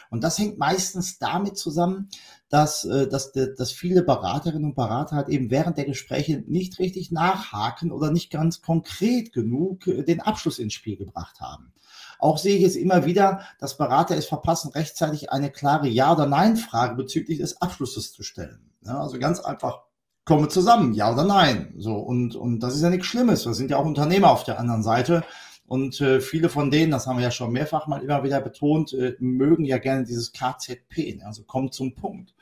Und 0.10 0.24
das 0.24 0.40
hängt 0.40 0.58
meistens 0.58 1.20
damit 1.20 1.58
zusammen, 1.58 2.10
dass, 2.50 2.86
äh, 2.86 3.08
dass, 3.08 3.32
dass 3.32 3.72
viele 3.72 4.02
Beraterinnen 4.02 4.70
und 4.70 4.76
Berater 4.76 5.18
halt 5.18 5.30
eben 5.30 5.52
während 5.52 5.78
der 5.78 5.86
Gespräche 5.86 6.44
nicht 6.48 6.80
richtig 6.80 7.12
nachhaken 7.12 7.92
oder 7.92 8.10
nicht 8.12 8.32
ganz 8.32 8.62
konkret 8.62 9.34
genug 9.34 9.88
äh, 9.88 10.04
den 10.04 10.22
Abschluss 10.22 10.58
ins 10.58 10.74
Spiel 10.74 10.98
gebracht 10.98 11.42
haben. 11.42 11.74
Auch 12.18 12.38
sehe 12.38 12.58
ich 12.58 12.64
es 12.64 12.76
immer 12.76 13.06
wieder, 13.06 13.42
dass 13.60 13.78
Berater 13.78 14.18
es 14.18 14.26
verpassen, 14.26 14.72
rechtzeitig 14.72 15.32
eine 15.32 15.52
klare 15.52 15.88
Ja- 15.88 16.14
oder 16.14 16.26
Nein-Frage 16.26 16.96
bezüglich 16.96 17.40
des 17.40 17.62
Abschlusses 17.62 18.12
zu 18.12 18.24
stellen. 18.24 18.72
Ja, 18.82 19.00
also 19.00 19.20
ganz 19.20 19.40
einfach, 19.40 19.84
kommen 20.30 20.44
wir 20.44 20.50
zusammen, 20.50 20.94
ja 20.94 21.12
oder 21.12 21.24
nein. 21.24 21.74
So, 21.80 21.96
und, 21.96 22.36
und 22.36 22.60
das 22.60 22.76
ist 22.76 22.84
ja 22.84 22.92
nichts 22.92 23.08
Schlimmes. 23.08 23.48
Wir 23.48 23.56
sind 23.56 23.72
ja 23.72 23.78
auch 23.78 23.86
Unternehmer 23.86 24.30
auf 24.30 24.44
der 24.44 24.60
anderen 24.60 24.84
Seite. 24.84 25.24
Und 25.66 26.00
äh, 26.02 26.22
viele 26.22 26.50
von 26.50 26.70
denen, 26.70 26.92
das 26.92 27.08
haben 27.08 27.18
wir 27.18 27.24
ja 27.24 27.32
schon 27.32 27.52
mehrfach 27.52 27.88
mal 27.88 28.04
immer 28.04 28.24
wieder 28.24 28.40
betont, 28.40 28.94
äh, 28.94 29.16
mögen 29.18 29.66
ja 29.66 29.80
gerne 29.80 30.04
dieses 30.04 30.32
KZP, 30.32 31.16
ne? 31.18 31.26
also 31.26 31.46
kommt 31.46 31.74
zum 31.74 31.96
Punkt. 31.96 32.36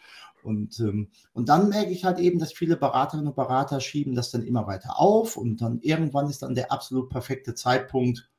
Und, 0.44 0.82
ähm, 0.82 1.08
und 1.32 1.48
dann 1.48 1.70
merke 1.70 1.92
ich 1.92 2.04
halt 2.04 2.20
eben, 2.20 2.40
dass 2.40 2.52
viele 2.52 2.76
Beraterinnen 2.76 3.30
und 3.30 3.38
Berater 3.38 3.80
schieben 3.80 4.16
das 4.16 4.32
dann 4.32 4.44
immer 4.44 4.68
weiter 4.68 5.00
auf 5.00 5.38
und 5.38 5.62
dann 5.62 5.80
irgendwann 5.80 6.30
ist 6.30 6.42
dann 6.42 6.56
der 6.56 6.74
absolut 6.74 7.10
perfekte 7.10 7.56
Zeitpunkt 7.56 8.30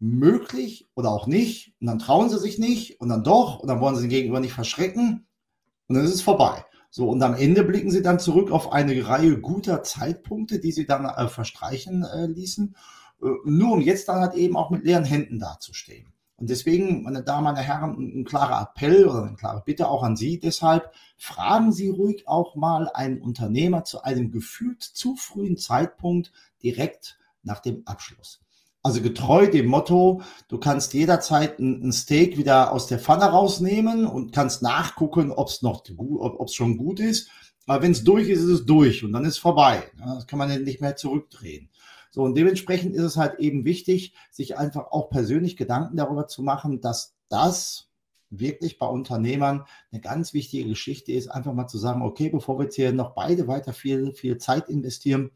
möglich 0.00 0.86
oder 0.94 1.12
auch 1.12 1.26
nicht. 1.26 1.72
Und 1.80 1.86
dann 1.86 1.98
trauen 1.98 2.28
sie 2.28 2.38
sich 2.38 2.58
nicht 2.58 3.00
und 3.00 3.08
dann 3.08 3.24
doch 3.24 3.58
und 3.60 3.68
dann 3.68 3.80
wollen 3.80 3.96
sie 3.96 4.02
den 4.02 4.10
Gegenüber 4.10 4.40
nicht 4.40 4.52
verschrecken 4.52 5.26
und 5.88 5.94
dann 5.94 6.04
ist 6.04 6.14
es 6.14 6.20
vorbei. 6.20 6.62
So, 6.90 7.10
und 7.10 7.22
am 7.22 7.34
Ende 7.34 7.62
blicken 7.64 7.90
sie 7.90 8.02
dann 8.02 8.18
zurück 8.18 8.50
auf 8.50 8.72
eine 8.72 9.06
Reihe 9.06 9.38
guter 9.38 9.82
Zeitpunkte, 9.82 10.58
die 10.58 10.72
sie 10.72 10.86
dann 10.86 11.04
äh, 11.04 11.28
verstreichen 11.28 12.04
äh, 12.04 12.26
ließen, 12.26 12.74
äh, 13.22 13.26
nur 13.44 13.72
um 13.72 13.80
jetzt 13.80 14.08
dann 14.08 14.20
halt 14.20 14.34
eben 14.34 14.56
auch 14.56 14.70
mit 14.70 14.84
leeren 14.84 15.04
Händen 15.04 15.38
dazustehen. 15.38 16.12
Und 16.38 16.50
deswegen, 16.50 17.02
meine 17.02 17.22
Damen, 17.22 17.44
meine 17.44 17.60
Herren, 17.60 17.96
ein, 17.98 18.20
ein 18.20 18.24
klarer 18.24 18.62
Appell 18.62 19.06
oder 19.06 19.22
eine 19.24 19.36
klare 19.36 19.62
Bitte 19.64 19.88
auch 19.88 20.02
an 20.02 20.16
Sie 20.16 20.38
deshalb, 20.38 20.92
fragen 21.16 21.72
Sie 21.72 21.88
ruhig 21.88 22.28
auch 22.28 22.54
mal 22.54 22.90
einen 22.92 23.22
Unternehmer 23.22 23.84
zu 23.84 24.02
einem 24.02 24.30
gefühlt 24.30 24.82
zu 24.82 25.16
frühen 25.16 25.56
Zeitpunkt 25.56 26.32
direkt 26.62 27.18
nach 27.42 27.60
dem 27.60 27.82
Abschluss. 27.86 28.45
Also 28.86 29.02
getreu 29.02 29.48
dem 29.48 29.66
Motto, 29.66 30.22
du 30.46 30.58
kannst 30.58 30.94
jederzeit 30.94 31.58
ein, 31.58 31.90
Steak 31.90 32.36
wieder 32.36 32.70
aus 32.72 32.86
der 32.86 33.00
Pfanne 33.00 33.24
rausnehmen 33.24 34.06
und 34.06 34.32
kannst 34.32 34.62
nachgucken, 34.62 35.32
ob 35.32 35.48
es 35.48 35.60
noch 35.60 35.82
ob 35.98 36.46
es 36.46 36.54
schon 36.54 36.76
gut 36.76 37.00
ist. 37.00 37.28
Aber 37.66 37.82
wenn 37.82 37.90
es 37.90 38.04
durch 38.04 38.28
ist, 38.28 38.42
ist 38.42 38.60
es 38.60 38.64
durch 38.64 39.02
und 39.02 39.12
dann 39.12 39.24
ist 39.24 39.38
vorbei. 39.38 39.82
Das 39.98 40.28
kann 40.28 40.38
man 40.38 40.62
nicht 40.62 40.80
mehr 40.80 40.94
zurückdrehen. 40.94 41.68
So, 42.12 42.22
und 42.22 42.36
dementsprechend 42.36 42.94
ist 42.94 43.02
es 43.02 43.16
halt 43.16 43.40
eben 43.40 43.64
wichtig, 43.64 44.14
sich 44.30 44.56
einfach 44.56 44.92
auch 44.92 45.10
persönlich 45.10 45.56
Gedanken 45.56 45.96
darüber 45.96 46.28
zu 46.28 46.44
machen, 46.44 46.80
dass 46.80 47.16
das 47.28 47.88
wirklich 48.30 48.78
bei 48.78 48.86
Unternehmern 48.86 49.64
eine 49.90 50.00
ganz 50.00 50.32
wichtige 50.32 50.68
Geschichte 50.68 51.10
ist, 51.10 51.26
einfach 51.26 51.54
mal 51.54 51.66
zu 51.66 51.78
sagen, 51.78 52.02
okay, 52.02 52.28
bevor 52.28 52.56
wir 52.60 52.66
jetzt 52.66 52.76
hier 52.76 52.92
noch 52.92 53.16
beide 53.16 53.48
weiter 53.48 53.72
viel, 53.72 54.12
viel 54.12 54.38
Zeit 54.38 54.68
investieren, 54.68 55.32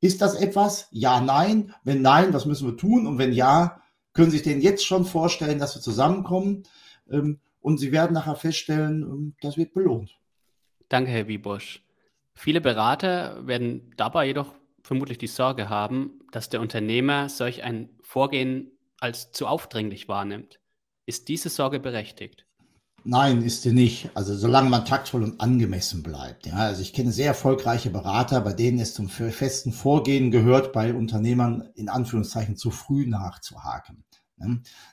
ist 0.00 0.22
das 0.22 0.34
etwas? 0.34 0.88
Ja, 0.90 1.20
nein. 1.20 1.74
Wenn 1.84 2.02
nein, 2.02 2.32
was 2.32 2.46
müssen 2.46 2.68
wir 2.68 2.76
tun? 2.76 3.06
Und 3.06 3.18
wenn 3.18 3.32
ja, 3.32 3.82
können 4.12 4.30
Sie 4.30 4.38
sich 4.38 4.46
denn 4.46 4.60
jetzt 4.60 4.84
schon 4.84 5.04
vorstellen, 5.04 5.58
dass 5.58 5.74
wir 5.74 5.82
zusammenkommen? 5.82 6.64
Ähm, 7.10 7.40
und 7.60 7.78
Sie 7.78 7.92
werden 7.92 8.14
nachher 8.14 8.36
feststellen, 8.36 9.02
ähm, 9.02 9.34
das 9.40 9.56
wird 9.56 9.74
belohnt. 9.74 10.18
Danke, 10.88 11.10
Herr 11.10 11.28
Wiebusch. 11.28 11.82
Viele 12.34 12.60
Berater 12.60 13.46
werden 13.46 13.92
dabei 13.96 14.26
jedoch 14.26 14.54
vermutlich 14.82 15.18
die 15.18 15.26
Sorge 15.26 15.68
haben, 15.68 16.20
dass 16.32 16.48
der 16.48 16.60
Unternehmer 16.60 17.28
solch 17.28 17.62
ein 17.62 17.90
Vorgehen 18.00 18.70
als 19.00 19.32
zu 19.32 19.46
aufdringlich 19.46 20.08
wahrnimmt. 20.08 20.60
Ist 21.04 21.28
diese 21.28 21.50
Sorge 21.50 21.80
berechtigt? 21.80 22.47
Nein, 23.04 23.42
ist 23.42 23.62
sie 23.62 23.72
nicht. 23.72 24.10
Also 24.14 24.34
solange 24.36 24.68
man 24.68 24.84
taktvoll 24.84 25.22
und 25.22 25.40
angemessen 25.40 26.02
bleibt. 26.02 26.46
Ja, 26.46 26.56
also 26.56 26.82
ich 26.82 26.92
kenne 26.92 27.12
sehr 27.12 27.28
erfolgreiche 27.28 27.90
Berater, 27.90 28.40
bei 28.40 28.52
denen 28.52 28.80
es 28.80 28.94
zum 28.94 29.08
festen 29.08 29.72
Vorgehen 29.72 30.30
gehört, 30.30 30.72
bei 30.72 30.92
Unternehmern 30.92 31.68
in 31.74 31.88
Anführungszeichen 31.88 32.56
zu 32.56 32.70
früh 32.70 33.06
nachzuhaken. 33.06 34.04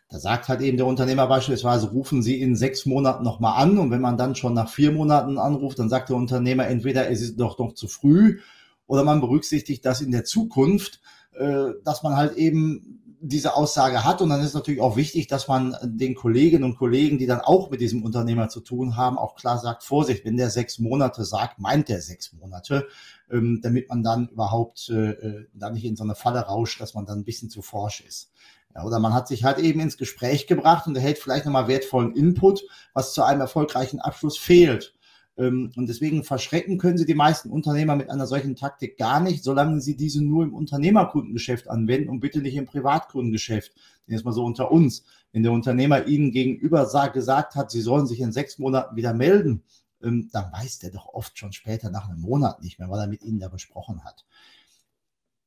Da 0.10 0.20
sagt 0.20 0.48
halt 0.48 0.62
eben 0.62 0.78
der 0.78 0.88
Unternehmer 0.88 1.28
beispielsweise, 1.28 1.92
rufen 1.92 2.24
Sie 2.24 2.42
in 2.42 2.56
sechs 2.56 2.86
Monaten 2.86 3.24
nochmal 3.24 3.62
an 3.62 3.78
und 3.78 3.92
wenn 3.92 4.02
man 4.02 4.18
dann 4.18 4.36
schon 4.36 4.54
nach 4.54 4.70
vier 4.70 4.92
Monaten 4.92 5.38
anruft, 5.38 5.78
dann 5.78 5.90
sagt 5.90 6.10
der 6.10 6.16
Unternehmer 6.16 6.68
entweder 6.68 7.10
es 7.10 7.22
ist 7.22 7.40
doch 7.40 7.60
noch 7.60 7.74
zu 7.74 7.88
früh 7.88 8.40
oder 8.88 9.04
man 9.04 9.22
berücksichtigt 9.22 9.86
das 9.86 10.02
in 10.02 10.12
der 10.12 10.24
Zukunft, 10.24 11.00
äh, 11.34 11.72
dass 11.84 12.02
man 12.02 12.16
halt 12.16 12.38
eben 12.38 13.05
diese 13.28 13.56
Aussage 13.56 14.04
hat. 14.04 14.22
Und 14.22 14.30
dann 14.30 14.42
ist 14.42 14.54
natürlich 14.54 14.82
auch 14.82 14.96
wichtig, 14.96 15.28
dass 15.28 15.48
man 15.48 15.76
den 15.84 16.16
Kolleginnen 16.16 16.64
und 16.64 16.78
Kollegen, 16.78 17.18
die 17.18 17.26
dann 17.26 17.42
auch 17.42 17.70
mit 17.70 17.82
diesem 17.82 18.04
Unternehmer 18.04 18.50
zu 18.50 18.62
tun 18.62 18.96
haben, 18.96 19.18
auch 19.18 19.36
klar 19.36 19.60
sagt, 19.60 19.84
Vorsicht, 19.84 20.26
wenn 20.26 20.38
der 20.38 20.50
sechs 20.50 20.80
Monate 20.80 21.26
sagt, 21.26 21.60
meint 21.60 21.90
der 21.90 22.02
sechs 22.02 22.34
Monate, 22.34 22.88
ähm, 23.32 23.60
damit 23.62 23.90
man 23.90 24.04
dann 24.04 24.30
überhaupt 24.30 24.90
äh, 24.90 25.12
äh, 25.12 25.48
da 25.54 25.70
nicht 25.70 25.86
in 25.86 25.96
so 25.96 26.04
eine 26.04 26.16
Falle 26.16 26.42
rauscht, 26.42 26.82
dass 26.82 26.94
man 26.94 27.06
dann 27.06 27.20
ein 27.20 27.26
bisschen 27.26 27.50
zu 27.50 27.62
forsch 27.62 28.02
ist. 28.02 28.32
Ja, 28.76 28.84
oder 28.84 29.00
man 29.00 29.14
hat 29.14 29.28
sich 29.28 29.44
halt 29.44 29.60
eben 29.60 29.80
ins 29.80 29.98
Gespräch 29.98 30.48
gebracht 30.48 30.88
und 30.88 30.96
erhält 30.96 31.18
vielleicht 31.18 31.46
nochmal 31.46 31.68
wertvollen 31.68 32.14
Input, 32.14 32.64
was 32.94 33.14
zu 33.14 33.24
einem 33.24 33.42
erfolgreichen 33.42 34.02
Abschluss 34.02 34.38
fehlt. 34.38 34.95
Ähm, 35.38 35.72
und 35.76 35.88
deswegen 35.88 36.24
verschrecken 36.24 36.78
können 36.78 36.98
Sie 36.98 37.06
die 37.06 37.14
meisten 37.14 37.50
Unternehmer 37.50 37.96
mit 37.96 38.10
einer 38.10 38.28
solchen 38.28 38.56
Taktik 38.56 38.98
gar 38.98 39.20
nicht, 39.20 39.44
solange 39.44 39.82
Sie 39.82 39.96
diese 39.96 40.24
nur 40.24 40.44
im 40.44 40.54
Unternehmerkundengeschäft 40.54 41.70
anwenden 41.70 42.10
und 42.10 42.20
bitte 42.20 42.40
nicht 42.42 42.56
im 42.56 42.66
Privatkundengeschäft. 42.66 43.74
Jetzt 44.08 44.24
mal 44.24 44.32
so 44.32 44.46
unter 44.46 44.72
uns. 44.72 45.04
Wenn 45.32 45.44
der 45.44 45.52
Unternehmer 45.52 46.08
Ihnen 46.08 46.32
gegenüber 46.32 46.90
gesagt 47.12 47.56
hat, 47.56 47.72
Sie 47.72 47.82
sollen 47.82 48.08
sich 48.08 48.22
in 48.22 48.32
sechs 48.32 48.60
Monaten 48.60 48.96
wieder 48.96 49.14
melden, 49.14 49.64
ähm, 50.02 50.30
dann 50.32 50.52
weiß 50.52 50.80
der 50.80 50.92
doch 50.92 51.08
oft 51.08 51.38
schon 51.38 51.52
später 51.52 51.90
nach 51.90 52.08
einem 52.08 52.22
Monat 52.22 52.62
nicht 52.62 52.80
mehr, 52.80 52.90
weil 52.90 53.02
er 53.02 53.08
mit 53.08 53.24
Ihnen 53.24 53.40
da 53.40 53.50
besprochen 53.50 54.06
hat. 54.06 54.26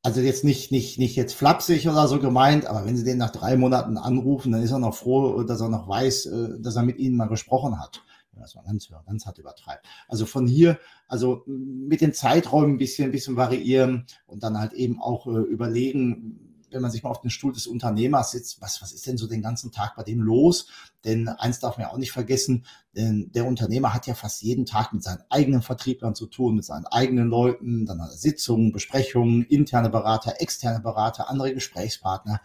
Also 0.03 0.21
jetzt 0.21 0.45
nicht, 0.45 0.71
nicht, 0.71 0.99
nicht 0.99 1.17
jetzt 1.17 1.35
flapsig 1.35 1.89
oder 1.89 2.07
so 2.09 2.21
gemeint, 2.21 2.67
aber 2.67 2.85
wenn 2.87 2.97
Sie 2.97 3.05
den 3.05 3.19
nach 3.19 3.33
drei 3.33 3.57
Monaten 3.57 3.97
anrufen, 3.97 4.53
dann 4.53 4.63
ist 4.63 4.71
er 4.71 4.79
noch 4.79 4.95
froh, 4.95 5.43
dass 5.43 5.61
er 5.61 5.69
noch 5.69 5.89
weiß, 5.89 6.27
äh, 6.27 6.61
dass 6.61 6.77
er 6.77 6.83
mit 6.83 6.99
Ihnen 6.99 7.17
mal 7.17 7.29
gesprochen 7.29 7.81
hat 7.81 8.03
das 8.41 8.55
man 8.55 8.65
ganz, 8.65 8.89
ganz 9.07 9.27
hart 9.27 9.39
übertreibt. 9.39 9.87
Also 10.09 10.27
von 10.27 10.47
hier, 10.47 10.79
also 11.07 11.43
mit 11.47 12.01
den 12.01 12.15
Zeiträumen 12.15 12.75
ein 12.75 12.79
bisschen, 12.79 13.07
ein 13.07 13.13
bisschen 13.13 13.37
variieren 13.37 14.07
und 14.27 14.43
dann 14.43 14.59
halt 14.59 14.73
eben 14.73 15.01
auch 15.01 15.27
äh, 15.27 15.41
überlegen, 15.41 16.49
wenn 16.71 16.83
man 16.83 16.91
sich 16.91 17.03
mal 17.03 17.11
auf 17.11 17.21
den 17.21 17.31
Stuhl 17.31 17.53
des 17.53 17.67
Unternehmers 17.67 18.31
sitzt, 18.31 18.61
was, 18.61 18.83
was 18.83 18.93
ist 18.93 19.07
denn 19.07 19.17
so 19.17 19.27
den 19.27 19.43
ganzen 19.43 19.73
Tag 19.73 19.97
bei 19.97 20.03
dem 20.03 20.21
los? 20.21 20.69
Denn 21.05 21.29
eins 21.29 21.61
darf 21.61 21.79
man 21.79 21.87
ja 21.87 21.93
auch 21.93 21.99
nicht 21.99 22.13
vergessen, 22.13 22.65
denn 22.97 23.31
der 23.33 23.47
Unternehmer 23.47 23.95
hat 23.95 24.07
ja 24.07 24.15
fast 24.15 24.43
jeden 24.43 24.67
Tag 24.67 24.93
mit 24.93 25.03
seinen 25.03 25.23
eigenen 25.31 25.63
Vertrieblern 25.63 26.15
zu 26.15 26.27
tun, 26.27 26.57
mit 26.57 26.65
seinen 26.65 26.87
eigenen 26.87 27.29
Leuten, 27.29 27.87
dann 27.87 28.03
hat 28.03 28.11
er 28.11 28.17
Sitzungen, 28.17 28.73
Besprechungen, 28.73 29.45
interne 29.45 29.91
Berater, 29.91 30.41
externe 30.41 30.81
Berater, 30.81 31.31
andere 31.31 31.55
Gesprächspartner. 31.55 32.41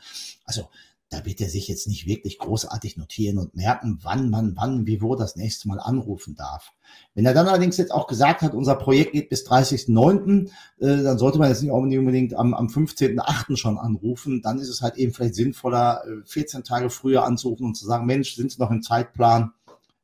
Also 0.45 0.69
da 1.13 1.25
wird 1.25 1.41
er 1.41 1.49
sich 1.49 1.67
jetzt 1.67 1.87
nicht 1.87 2.07
wirklich 2.07 2.39
großartig 2.39 2.97
notieren 2.97 3.37
und 3.37 3.55
merken, 3.55 3.99
wann 4.01 4.31
man, 4.31 4.55
wann, 4.55 4.87
wie, 4.87 5.01
wo 5.01 5.15
das 5.15 5.35
nächste 5.35 5.67
Mal 5.67 5.79
anrufen 5.79 6.35
darf. 6.35 6.71
Wenn 7.13 7.25
er 7.25 7.35
dann 7.35 7.47
allerdings 7.47 7.77
jetzt 7.77 7.91
auch 7.91 8.07
gesagt 8.07 8.41
hat, 8.41 8.55
unser 8.55 8.75
Projekt 8.75 9.11
geht 9.11 9.29
bis 9.29 9.45
30.09., 9.47 10.47
äh, 10.79 11.03
dann 11.03 11.19
sollte 11.19 11.37
man 11.37 11.49
jetzt 11.49 11.61
nicht 11.61 11.71
unbedingt 11.71 12.33
am, 12.33 12.55
am 12.55 12.65
15.08. 12.65 13.57
schon 13.57 13.77
anrufen. 13.77 14.41
Dann 14.41 14.57
ist 14.57 14.69
es 14.69 14.81
halt 14.81 14.97
eben 14.97 15.13
vielleicht 15.13 15.35
sinnvoller, 15.35 16.03
14 16.25 16.61
äh, 16.61 16.63
Tage 16.63 16.89
früher 16.89 17.23
anzurufen 17.25 17.67
und 17.67 17.75
zu 17.75 17.85
sagen, 17.85 18.07
Mensch, 18.07 18.35
sind 18.35 18.51
Sie 18.51 18.59
noch 18.59 18.71
im 18.71 18.81
Zeitplan? 18.81 19.51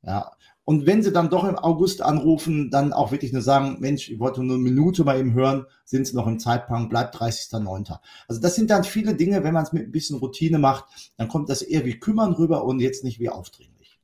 Ja, 0.04 0.32
und 0.70 0.86
wenn 0.86 1.02
sie 1.02 1.12
dann 1.12 1.32
doch 1.32 1.46
im 1.46 1.58
August 1.58 2.04
anrufen, 2.04 2.70
dann 2.70 2.94
auch 2.94 3.12
wirklich 3.12 3.34
nur 3.34 3.42
sagen, 3.42 3.78
Mensch, 3.80 4.08
ich 4.08 4.20
wollte 4.20 4.44
nur 4.44 4.56
eine 4.56 4.64
Minute 4.64 5.04
bei 5.04 5.20
ihm 5.20 5.34
hören, 5.34 5.66
sind 5.84 6.06
sie 6.06 6.16
noch 6.16 6.28
im 6.28 6.38
Zeitplan, 6.38 6.90
bleibt 6.90 7.16
30.09. 7.16 7.98
Also 8.28 8.40
das 8.40 8.54
sind 8.54 8.70
dann 8.70 8.84
viele 8.84 9.16
Dinge, 9.16 9.44
wenn 9.44 9.56
man 9.56 9.64
es 9.64 9.74
mit 9.74 9.88
ein 9.88 9.92
bisschen 9.92 10.20
Routine 10.20 10.60
macht, 10.60 10.86
dann 11.18 11.28
kommt 11.28 11.50
das 11.50 11.64
eher 11.64 11.86
wie 11.86 12.00
kümmern 12.00 12.34
rüber 12.34 12.66
und 12.66 12.82
jetzt 12.82 13.04
nicht 13.04 13.20
wie 13.20 13.30
aufdringlich. 13.30 14.00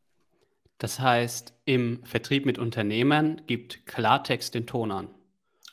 Das 0.80 1.00
heißt, 1.00 1.54
im 1.66 2.04
Vertrieb 2.04 2.48
mit 2.48 2.58
Unternehmern 2.58 3.44
gibt 3.46 3.86
Klartext 3.86 4.56
den 4.56 4.66
Ton 4.66 4.92
an. 4.92 5.10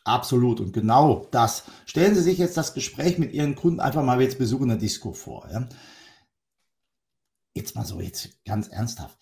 Absolut. 0.05 0.61
Und 0.61 0.75
genau 0.75 1.27
das. 1.31 1.65
Stellen 1.87 2.15
Sie 2.15 2.21
sich 2.21 2.37
jetzt 2.37 2.59
das 2.59 2.75
Gespräch 2.75 3.17
mit 3.17 3.33
Ihren 3.33 3.55
Kunden 3.55 3.81
einfach 3.81 4.05
mal 4.05 4.21
jetzt 4.21 4.37
besuchen 4.37 4.69
der 4.69 4.77
Disco 4.77 5.15
vor. 5.15 5.49
Ja? 5.51 5.67
Jetzt 7.55 7.77
mal 7.77 7.87
so, 7.87 7.99
jetzt 7.99 8.45
ganz 8.45 8.69
ernsthaft 8.69 9.17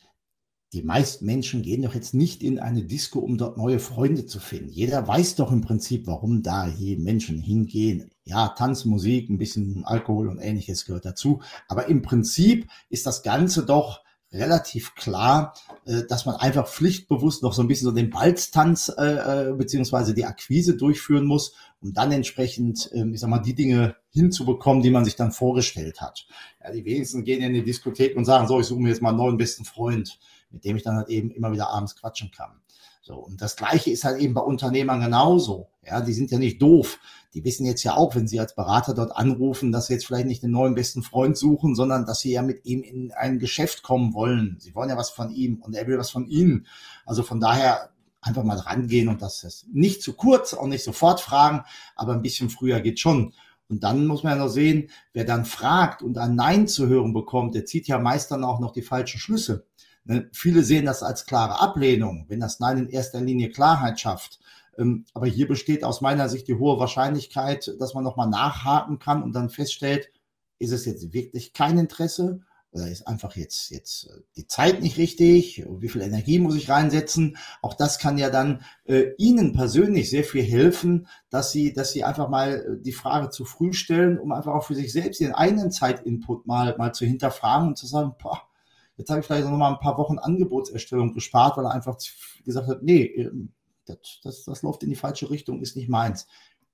die 0.72 0.82
meisten 0.82 1.26
Menschen 1.26 1.62
gehen 1.62 1.82
doch 1.82 1.94
jetzt 1.94 2.14
nicht 2.14 2.42
in 2.42 2.60
eine 2.60 2.84
Disco, 2.84 3.18
um 3.18 3.38
dort 3.38 3.56
neue 3.56 3.80
Freunde 3.80 4.26
zu 4.26 4.38
finden. 4.38 4.68
Jeder 4.70 5.06
weiß 5.06 5.34
doch 5.34 5.50
im 5.50 5.62
Prinzip, 5.62 6.06
warum 6.06 6.42
da 6.42 6.66
hier 6.66 6.98
Menschen 6.98 7.40
hingehen. 7.40 8.10
Ja, 8.24 8.48
Tanzmusik, 8.48 9.28
ein 9.30 9.38
bisschen 9.38 9.84
Alkohol 9.84 10.28
und 10.28 10.38
ähnliches 10.38 10.84
gehört 10.84 11.04
dazu. 11.04 11.40
Aber 11.66 11.88
im 11.88 12.02
Prinzip 12.02 12.68
ist 12.88 13.04
das 13.06 13.24
Ganze 13.24 13.64
doch 13.64 14.02
relativ 14.32 14.94
klar, 14.94 15.54
äh, 15.86 16.04
dass 16.08 16.24
man 16.24 16.36
einfach 16.36 16.68
pflichtbewusst 16.68 17.42
noch 17.42 17.52
so 17.52 17.62
ein 17.62 17.68
bisschen 17.68 17.86
so 17.86 17.92
den 17.92 18.10
Balztanz 18.10 18.92
äh, 18.96 19.48
äh 19.48 19.52
beziehungsweise 19.54 20.14
die 20.14 20.24
Akquise 20.24 20.76
durchführen 20.76 21.26
muss, 21.26 21.54
um 21.80 21.92
dann 21.92 22.12
entsprechend, 22.12 22.92
äh, 22.92 23.10
ich 23.10 23.18
sag 23.18 23.28
mal, 23.28 23.40
die 23.40 23.56
Dinge 23.56 23.96
hinzubekommen, 24.10 24.84
die 24.84 24.90
man 24.90 25.04
sich 25.04 25.16
dann 25.16 25.32
vorgestellt 25.32 26.00
hat. 26.00 26.28
Ja, 26.62 26.70
die 26.70 26.84
wenigsten 26.84 27.24
gehen 27.24 27.42
in 27.42 27.54
die 27.54 27.64
Diskothek 27.64 28.16
und 28.16 28.24
sagen, 28.24 28.46
so, 28.46 28.60
ich 28.60 28.66
suche 28.66 28.80
mir 28.80 28.90
jetzt 28.90 29.02
mal 29.02 29.08
einen 29.08 29.18
neuen 29.18 29.36
besten 29.36 29.64
Freund 29.64 30.20
mit 30.50 30.64
dem 30.64 30.76
ich 30.76 30.82
dann 30.82 30.96
halt 30.96 31.08
eben 31.08 31.30
immer 31.30 31.52
wieder 31.52 31.70
abends 31.70 31.96
quatschen 31.96 32.30
kann. 32.30 32.60
So, 33.02 33.16
und 33.16 33.40
das 33.40 33.56
Gleiche 33.56 33.90
ist 33.90 34.04
halt 34.04 34.20
eben 34.20 34.34
bei 34.34 34.42
Unternehmern 34.42 35.00
genauso. 35.00 35.70
Ja, 35.84 36.00
die 36.00 36.12
sind 36.12 36.30
ja 36.30 36.38
nicht 36.38 36.60
doof. 36.60 36.98
Die 37.32 37.44
wissen 37.44 37.64
jetzt 37.64 37.82
ja 37.82 37.96
auch, 37.96 38.14
wenn 38.14 38.28
sie 38.28 38.38
als 38.38 38.54
Berater 38.54 38.92
dort 38.92 39.16
anrufen, 39.16 39.72
dass 39.72 39.86
sie 39.86 39.94
jetzt 39.94 40.06
vielleicht 40.06 40.26
nicht 40.26 40.42
den 40.42 40.50
neuen 40.50 40.74
besten 40.74 41.02
Freund 41.02 41.36
suchen, 41.36 41.74
sondern 41.74 42.04
dass 42.04 42.20
sie 42.20 42.32
ja 42.32 42.42
mit 42.42 42.64
ihm 42.66 42.82
in 42.82 43.12
ein 43.12 43.38
Geschäft 43.38 43.82
kommen 43.82 44.12
wollen. 44.14 44.56
Sie 44.60 44.74
wollen 44.74 44.90
ja 44.90 44.96
was 44.96 45.10
von 45.10 45.30
ihm 45.30 45.62
und 45.62 45.74
er 45.74 45.86
will 45.86 45.98
was 45.98 46.10
von 46.10 46.28
ihnen. 46.28 46.66
Also 47.06 47.22
von 47.22 47.40
daher 47.40 47.90
einfach 48.20 48.44
mal 48.44 48.58
rangehen 48.58 49.08
und 49.08 49.22
das 49.22 49.44
ist 49.44 49.66
nicht 49.72 50.02
zu 50.02 50.12
kurz, 50.12 50.52
auch 50.52 50.66
nicht 50.66 50.84
sofort 50.84 51.20
fragen, 51.20 51.64
aber 51.96 52.12
ein 52.12 52.22
bisschen 52.22 52.50
früher 52.50 52.80
geht 52.80 53.00
schon. 53.00 53.32
Und 53.68 53.84
dann 53.84 54.06
muss 54.06 54.24
man 54.24 54.36
ja 54.36 54.44
noch 54.44 54.50
sehen, 54.50 54.90
wer 55.12 55.24
dann 55.24 55.44
fragt 55.44 56.02
und 56.02 56.18
ein 56.18 56.34
Nein 56.34 56.66
zu 56.66 56.88
hören 56.88 57.12
bekommt, 57.12 57.54
der 57.54 57.64
zieht 57.64 57.86
ja 57.86 57.98
meist 57.98 58.30
dann 58.30 58.44
auch 58.44 58.58
noch 58.58 58.72
die 58.72 58.82
falschen 58.82 59.20
Schlüsse. 59.20 59.64
Ne, 60.04 60.28
viele 60.32 60.62
sehen 60.62 60.86
das 60.86 61.02
als 61.02 61.26
klare 61.26 61.60
Ablehnung, 61.60 62.24
wenn 62.28 62.40
das 62.40 62.58
Nein 62.60 62.78
in 62.78 62.88
erster 62.88 63.20
Linie 63.20 63.50
Klarheit 63.50 64.00
schafft. 64.00 64.40
Ähm, 64.78 65.04
aber 65.14 65.26
hier 65.26 65.46
besteht 65.46 65.84
aus 65.84 66.00
meiner 66.00 66.28
Sicht 66.28 66.48
die 66.48 66.54
hohe 66.54 66.78
Wahrscheinlichkeit, 66.78 67.74
dass 67.78 67.94
man 67.94 68.04
nochmal 68.04 68.28
nachhaken 68.28 68.98
kann 68.98 69.22
und 69.22 69.32
dann 69.32 69.50
feststellt, 69.50 70.10
ist 70.58 70.72
es 70.72 70.84
jetzt 70.84 71.12
wirklich 71.12 71.52
kein 71.52 71.78
Interesse 71.78 72.40
oder 72.72 72.88
ist 72.88 73.06
einfach 73.08 73.34
jetzt, 73.36 73.70
jetzt 73.70 74.04
äh, 74.06 74.20
die 74.36 74.46
Zeit 74.46 74.80
nicht 74.80 74.96
richtig? 74.96 75.64
Wie 75.68 75.88
viel 75.88 76.02
Energie 76.02 76.38
muss 76.38 76.54
ich 76.54 76.68
reinsetzen? 76.68 77.36
Auch 77.62 77.74
das 77.74 77.98
kann 77.98 78.16
ja 78.16 78.30
dann 78.30 78.62
äh, 78.84 79.12
Ihnen 79.18 79.52
persönlich 79.52 80.08
sehr 80.08 80.24
viel 80.24 80.44
helfen, 80.44 81.08
dass 81.30 81.50
Sie, 81.50 81.72
dass 81.72 81.92
Sie 81.92 82.04
einfach 82.04 82.28
mal 82.28 82.54
äh, 82.54 82.82
die 82.82 82.92
Frage 82.92 83.30
zu 83.30 83.44
früh 83.44 83.72
stellen, 83.72 84.18
um 84.18 84.32
einfach 84.32 84.54
auch 84.54 84.64
für 84.64 84.76
sich 84.76 84.92
selbst 84.92 85.20
Ihren 85.20 85.34
eigenen 85.34 85.72
Zeitinput 85.72 86.46
mal, 86.46 86.76
mal 86.78 86.94
zu 86.94 87.04
hinterfragen 87.04 87.68
und 87.68 87.78
zu 87.78 87.86
sagen, 87.86 88.14
boah, 88.22 88.42
Jetzt 89.00 89.08
habe 89.08 89.20
ich 89.20 89.26
vielleicht 89.26 89.46
noch 89.46 89.56
mal 89.56 89.72
ein 89.72 89.80
paar 89.80 89.96
Wochen 89.96 90.18
Angebotserstellung 90.18 91.14
gespart, 91.14 91.56
weil 91.56 91.64
er 91.64 91.72
einfach 91.72 91.96
gesagt 92.44 92.68
hat, 92.68 92.82
nee, 92.82 93.04
ähm, 93.04 93.52
das, 93.86 93.98
das, 94.22 94.44
das 94.44 94.62
läuft 94.62 94.82
in 94.82 94.90
die 94.90 94.96
falsche 94.96 95.30
Richtung, 95.30 95.62
ist 95.62 95.74
nicht 95.74 95.88
meins. 95.88 96.26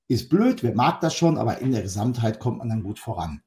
Ist 0.08 0.28
blöd, 0.28 0.64
wer 0.64 0.74
mag 0.74 1.00
das 1.00 1.14
schon, 1.14 1.38
aber 1.38 1.58
in 1.58 1.70
der 1.70 1.82
Gesamtheit 1.82 2.40
kommt 2.40 2.58
man 2.58 2.68
dann 2.68 2.82
gut 2.82 2.98
voran. 2.98 3.42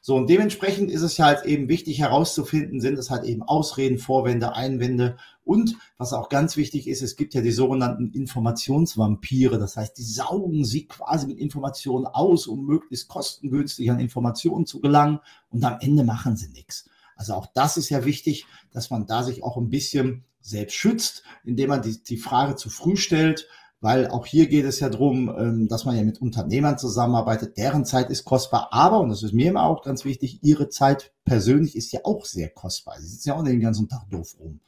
So, 0.00 0.16
und 0.16 0.30
dementsprechend 0.30 0.90
ist 0.90 1.02
es 1.02 1.18
ja 1.18 1.26
halt 1.26 1.44
eben 1.44 1.68
wichtig 1.68 2.00
herauszufinden, 2.00 2.80
sind 2.80 2.98
es 2.98 3.10
halt 3.10 3.24
eben 3.24 3.42
Ausreden, 3.42 3.98
Vorwände, 3.98 4.56
Einwände 4.56 5.16
und 5.44 5.76
was 5.98 6.14
auch 6.14 6.30
ganz 6.30 6.56
wichtig 6.56 6.88
ist, 6.88 7.02
es 7.02 7.14
gibt 7.14 7.34
ja 7.34 7.42
die 7.42 7.52
sogenannten 7.52 8.10
Informationsvampire, 8.10 9.58
das 9.58 9.76
heißt, 9.76 9.96
die 9.98 10.02
saugen 10.02 10.64
sie 10.64 10.86
quasi 10.86 11.28
mit 11.28 11.38
Informationen 11.38 12.06
aus, 12.06 12.46
um 12.46 12.64
möglichst 12.64 13.08
kostengünstig 13.08 13.90
an 13.90 14.00
Informationen 14.00 14.66
zu 14.66 14.80
gelangen 14.80 15.20
und 15.50 15.62
am 15.62 15.78
Ende 15.80 16.02
machen 16.02 16.34
sie 16.34 16.48
nichts. 16.48 16.88
Also 17.22 17.34
auch 17.34 17.46
das 17.54 17.76
ist 17.76 17.88
ja 17.88 18.04
wichtig, 18.04 18.46
dass 18.72 18.90
man 18.90 19.06
da 19.06 19.22
sich 19.22 19.44
auch 19.44 19.56
ein 19.56 19.68
bisschen 19.68 20.24
selbst 20.40 20.74
schützt, 20.74 21.22
indem 21.44 21.68
man 21.68 21.80
die, 21.80 22.02
die 22.02 22.16
Frage 22.16 22.56
zu 22.56 22.68
früh 22.68 22.96
stellt, 22.96 23.46
weil 23.80 24.08
auch 24.08 24.26
hier 24.26 24.48
geht 24.48 24.64
es 24.64 24.80
ja 24.80 24.88
darum, 24.88 25.32
ähm, 25.38 25.68
dass 25.68 25.84
man 25.84 25.96
ja 25.96 26.02
mit 26.02 26.20
Unternehmern 26.20 26.78
zusammenarbeitet, 26.78 27.56
deren 27.58 27.84
Zeit 27.84 28.10
ist 28.10 28.24
kostbar, 28.24 28.72
aber, 28.72 28.98
und 28.98 29.10
das 29.10 29.22
ist 29.22 29.34
mir 29.34 29.50
immer 29.50 29.62
auch 29.62 29.84
ganz 29.84 30.04
wichtig, 30.04 30.40
ihre 30.42 30.68
Zeit 30.68 31.12
persönlich 31.24 31.76
ist 31.76 31.92
ja 31.92 32.00
auch 32.02 32.24
sehr 32.24 32.48
kostbar. 32.48 32.96
Sie 32.98 33.06
sitzen 33.06 33.28
ja 33.28 33.36
auch 33.36 33.44
den 33.44 33.60
ganzen 33.60 33.88
Tag 33.88 34.10
doof 34.10 34.34
rum. 34.40 34.58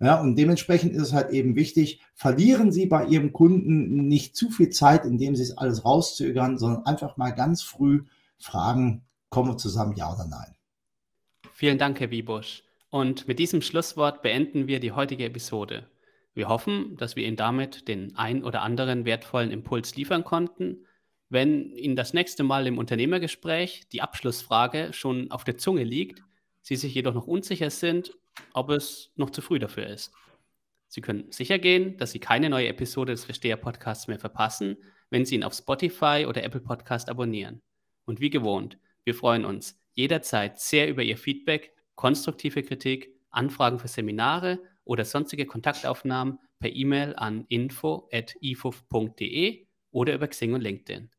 Ja, 0.00 0.22
und 0.22 0.36
dementsprechend 0.36 0.94
ist 0.94 1.02
es 1.02 1.12
halt 1.12 1.28
eben 1.32 1.54
wichtig, 1.54 2.00
verlieren 2.14 2.72
Sie 2.72 2.86
bei 2.86 3.04
Ihrem 3.04 3.34
Kunden 3.34 4.08
nicht 4.08 4.36
zu 4.36 4.48
viel 4.48 4.70
Zeit, 4.70 5.04
indem 5.04 5.36
Sie 5.36 5.42
es 5.42 5.58
alles 5.58 5.84
rauszögern, 5.84 6.56
sondern 6.56 6.86
einfach 6.86 7.18
mal 7.18 7.32
ganz 7.32 7.60
früh 7.60 8.04
fragen, 8.38 9.04
kommen 9.28 9.50
wir 9.50 9.58
zusammen, 9.58 9.94
ja 9.96 10.10
oder 10.10 10.26
nein. 10.26 10.54
Vielen 11.60 11.76
Dank, 11.76 12.00
Herr 12.00 12.10
Wiebusch. 12.10 12.62
Und 12.88 13.28
mit 13.28 13.38
diesem 13.38 13.60
Schlusswort 13.60 14.22
beenden 14.22 14.66
wir 14.66 14.80
die 14.80 14.92
heutige 14.92 15.26
Episode. 15.26 15.90
Wir 16.32 16.48
hoffen, 16.48 16.96
dass 16.96 17.16
wir 17.16 17.26
Ihnen 17.26 17.36
damit 17.36 17.86
den 17.86 18.16
ein 18.16 18.44
oder 18.44 18.62
anderen 18.62 19.04
wertvollen 19.04 19.50
Impuls 19.50 19.94
liefern 19.94 20.24
konnten. 20.24 20.86
Wenn 21.28 21.76
Ihnen 21.76 21.96
das 21.96 22.14
nächste 22.14 22.44
Mal 22.44 22.66
im 22.66 22.78
Unternehmergespräch 22.78 23.86
die 23.92 24.00
Abschlussfrage 24.00 24.94
schon 24.94 25.30
auf 25.30 25.44
der 25.44 25.58
Zunge 25.58 25.84
liegt, 25.84 26.22
Sie 26.62 26.76
sich 26.76 26.94
jedoch 26.94 27.12
noch 27.12 27.26
unsicher 27.26 27.68
sind, 27.68 28.16
ob 28.54 28.70
es 28.70 29.12
noch 29.16 29.28
zu 29.28 29.42
früh 29.42 29.58
dafür 29.58 29.86
ist. 29.86 30.14
Sie 30.88 31.02
können 31.02 31.30
sicher 31.30 31.58
gehen, 31.58 31.98
dass 31.98 32.12
Sie 32.12 32.20
keine 32.20 32.48
neue 32.48 32.68
Episode 32.68 33.12
des 33.12 33.26
Versteher-Podcasts 33.26 34.08
mehr 34.08 34.18
verpassen, 34.18 34.78
wenn 35.10 35.26
Sie 35.26 35.34
ihn 35.34 35.44
auf 35.44 35.52
Spotify 35.52 36.24
oder 36.26 36.42
Apple 36.42 36.62
Podcast 36.62 37.10
abonnieren. 37.10 37.60
Und 38.06 38.18
wie 38.18 38.30
gewohnt, 38.30 38.78
wir 39.04 39.14
freuen 39.14 39.44
uns, 39.44 39.78
jederzeit 39.92 40.58
sehr 40.60 40.88
über 40.88 41.02
Ihr 41.02 41.16
Feedback, 41.16 41.72
konstruktive 41.94 42.62
Kritik, 42.62 43.14
Anfragen 43.30 43.78
für 43.78 43.88
Seminare 43.88 44.60
oder 44.84 45.04
sonstige 45.04 45.46
Kontaktaufnahmen 45.46 46.38
per 46.58 46.74
E-Mail 46.74 47.14
an 47.16 47.44
info.ifuf.de 47.48 48.06
oder 49.92 50.14
über 50.14 50.28
Xing 50.28 50.54
und 50.54 50.60
LinkedIn. 50.60 51.10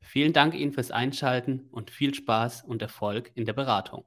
Vielen 0.00 0.32
Dank 0.32 0.54
Ihnen 0.54 0.72
fürs 0.72 0.90
Einschalten 0.90 1.68
und 1.70 1.90
viel 1.90 2.14
Spaß 2.14 2.64
und 2.64 2.82
Erfolg 2.82 3.30
in 3.34 3.44
der 3.44 3.52
Beratung. 3.52 4.04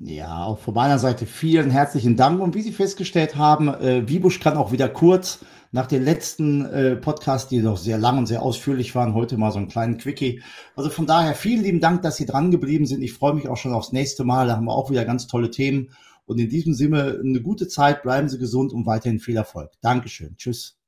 Ja, 0.00 0.44
auch 0.44 0.58
von 0.58 0.74
meiner 0.74 1.00
Seite 1.00 1.26
vielen 1.26 1.70
herzlichen 1.70 2.16
Dank. 2.16 2.40
Und 2.40 2.54
wie 2.54 2.62
Sie 2.62 2.70
festgestellt 2.72 3.34
haben, 3.34 3.68
äh, 3.68 4.08
Wibusch 4.08 4.38
kann 4.38 4.56
auch 4.56 4.70
wieder 4.70 4.88
kurz 4.88 5.44
nach 5.70 5.86
den 5.86 6.02
letzten 6.02 6.64
äh, 6.64 6.96
Podcasts, 6.96 7.48
die 7.48 7.60
doch 7.60 7.76
sehr 7.76 7.98
lang 7.98 8.18
und 8.18 8.26
sehr 8.26 8.42
ausführlich 8.42 8.94
waren, 8.94 9.14
heute 9.14 9.36
mal 9.36 9.52
so 9.52 9.58
einen 9.58 9.68
kleinen 9.68 9.98
Quickie. 9.98 10.42
Also 10.76 10.90
von 10.90 11.06
daher 11.06 11.34
vielen 11.34 11.62
lieben 11.62 11.80
Dank, 11.80 12.02
dass 12.02 12.16
Sie 12.16 12.26
dran 12.26 12.50
geblieben 12.50 12.86
sind. 12.86 13.02
Ich 13.02 13.12
freue 13.12 13.34
mich 13.34 13.48
auch 13.48 13.56
schon 13.56 13.72
aufs 13.72 13.92
nächste 13.92 14.24
Mal. 14.24 14.46
Da 14.46 14.56
haben 14.56 14.66
wir 14.66 14.74
auch 14.74 14.90
wieder 14.90 15.04
ganz 15.04 15.26
tolle 15.26 15.50
Themen. 15.50 15.90
Und 16.26 16.38
in 16.38 16.48
diesem 16.48 16.74
Sinne 16.74 17.20
eine 17.22 17.40
gute 17.40 17.68
Zeit, 17.68 18.02
bleiben 18.02 18.28
Sie 18.28 18.38
gesund 18.38 18.72
und 18.72 18.86
weiterhin 18.86 19.18
viel 19.18 19.36
Erfolg. 19.36 19.72
Dankeschön. 19.80 20.36
Tschüss. 20.36 20.78